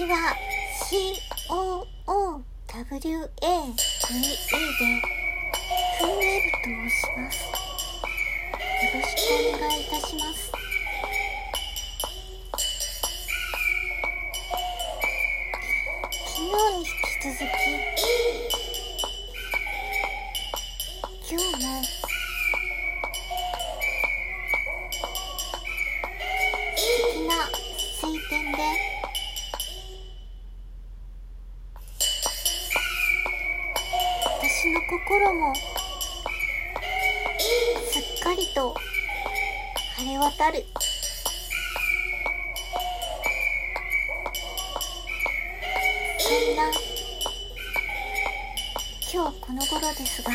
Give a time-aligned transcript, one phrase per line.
[0.00, 0.34] ちは
[1.50, 3.12] COOWAVE で
[5.98, 7.52] フンウェブと申しますよ
[8.94, 10.40] ろしくお願いいたします
[16.08, 17.60] 昨日に引き続き
[21.30, 21.99] 今日も
[34.60, 35.62] 私の心もす
[37.98, 38.74] っかりと
[39.96, 40.66] 晴れ渡る。
[46.18, 46.64] そんな
[49.10, 50.30] 今日この頃ですが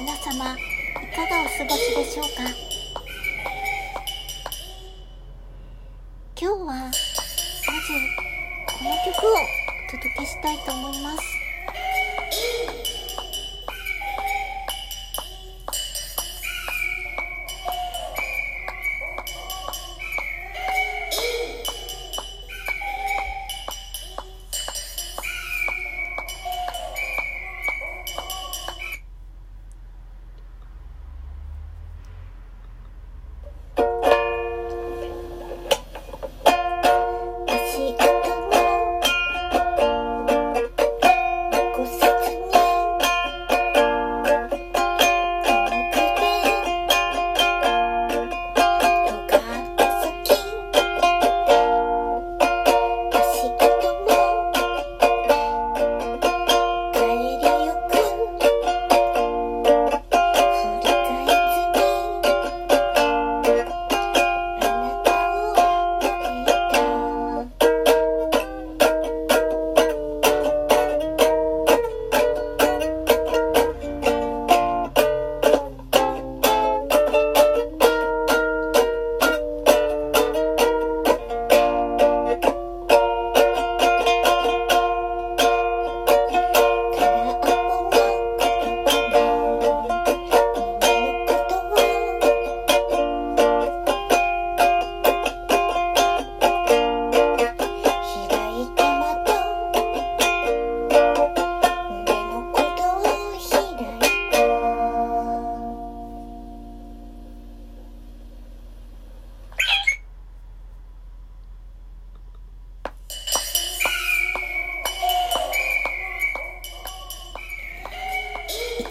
[0.00, 0.58] 皆様い
[1.14, 2.42] かがお過ごしでしょうか？
[6.34, 6.98] 今日はまず
[8.66, 9.36] この曲を
[9.90, 11.39] 届けしたいと思います。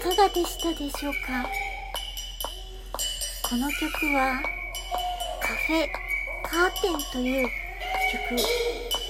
[0.01, 1.45] かがでしたでしょうか？
[3.49, 4.41] この曲は
[5.41, 5.87] カフェ
[6.43, 7.47] カーテンという
[8.11, 8.41] 曲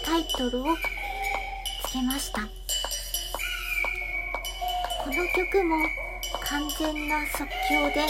[0.04, 0.76] タイトルを
[1.86, 2.42] つけました。
[5.04, 5.78] この曲も
[6.42, 8.08] 完全な即興で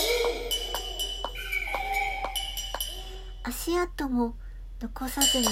[3.43, 4.35] 足跡も
[4.81, 5.51] 残さずに遠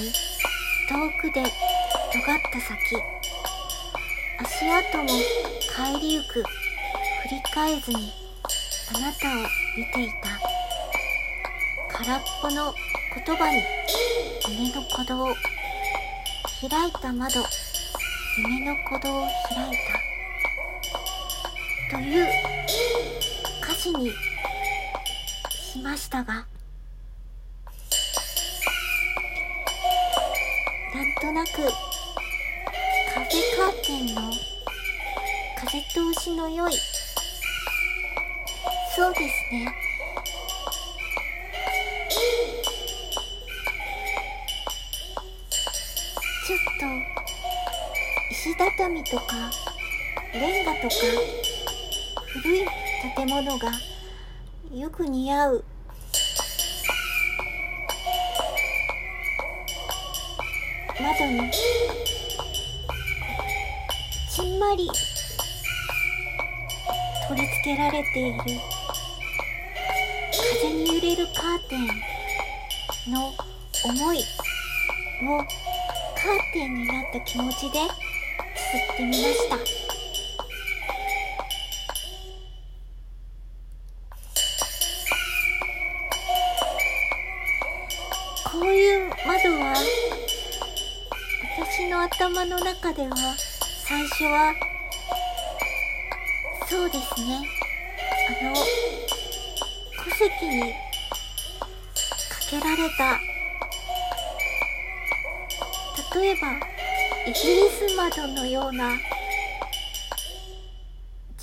[1.21, 2.77] くで尖った先
[4.39, 5.09] 足跡も
[5.75, 6.43] 帰りゆく
[7.27, 8.13] 振り返ずに
[8.95, 9.41] あなたを
[9.75, 10.39] 見ていた。
[11.97, 12.73] 空っぽの
[13.25, 13.63] 言葉に
[14.47, 17.43] 夢の鼓動開いた窓
[18.37, 19.77] 夢の鼓動を開い
[21.89, 21.97] た。
[21.97, 22.27] という
[23.61, 24.11] 歌詞に
[25.49, 26.45] しましたがなん
[31.19, 31.51] となく
[33.13, 34.31] カフェカーテンの
[35.57, 36.71] 風通しの良い
[38.97, 39.71] そうですね。
[46.47, 46.85] ちょっと
[48.31, 49.51] 石畳とか
[50.33, 50.95] レンガとか
[52.41, 52.65] 古い
[53.15, 53.71] 建物が
[54.73, 55.63] よく似合う。
[60.99, 61.51] 窓に
[64.31, 64.89] ちんまり
[67.27, 68.39] 取り付けられている。
[70.85, 71.87] 揺れるカーテン
[73.11, 73.33] の
[73.83, 74.21] 思いを
[75.39, 79.57] カーテンになった気持ちで綴ってみました。
[88.51, 89.73] こういう窓は
[91.57, 93.15] 私の頭の中では
[93.83, 94.53] 最初は
[96.67, 97.49] そうですね。
[98.41, 98.53] あの
[100.17, 100.77] 戸籍にか
[102.49, 103.19] けられた
[106.19, 106.53] 例えば
[107.27, 108.97] イギリス窓のような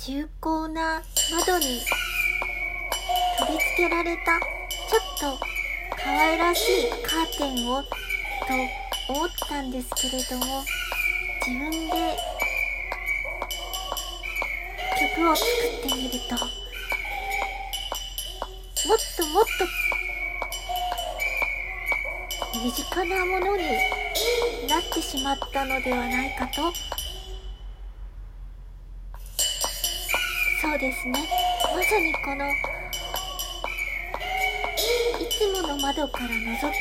[0.05, 1.01] 重厚な
[1.31, 1.79] 窓に
[3.39, 5.45] 取り付けられたちょっと
[5.95, 7.89] 可愛らしいカーテンをと
[9.07, 10.65] 思ったんですけれども
[11.47, 12.17] 自分で
[15.15, 15.47] 曲を作
[15.87, 16.64] ってみると
[18.85, 19.65] もっともっと
[22.63, 23.63] 身近なものに
[24.69, 26.71] なってしまったのではないかと。
[30.61, 31.27] そうですね。
[31.75, 32.47] まさにこの
[35.19, 36.73] いつもの窓から覗く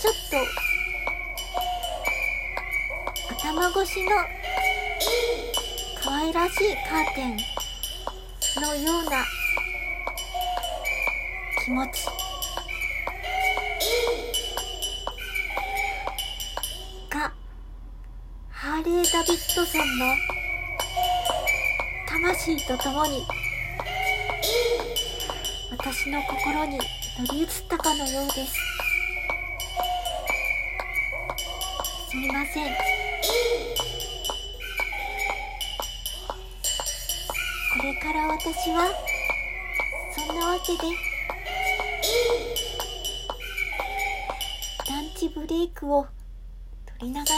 [0.00, 0.14] ちょっ
[3.30, 4.10] と頭越しの
[6.02, 7.36] 可愛らしいカーテン
[8.60, 9.24] のような
[11.68, 12.06] 気持ち。
[17.10, 17.30] が
[18.48, 20.06] ハーレー・ダビッドソンの
[22.08, 23.22] 魂とともに
[25.70, 28.54] 私の心に乗り移ったかのようです。
[32.08, 32.72] すみません。
[37.76, 38.90] これから私は
[40.16, 41.07] そんなわけで。
[45.34, 46.06] ブレイクを
[46.98, 47.36] 取りながら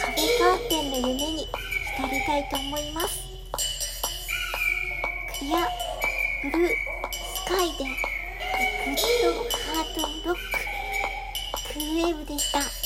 [0.00, 3.20] カフェカーテンの夢に浸りたいと思います。
[5.38, 5.68] クリア。
[6.42, 6.70] ブルー。
[7.34, 7.84] スカイで。
[7.84, 10.38] グッドハートロック。
[11.74, 12.79] クーウェーブでした。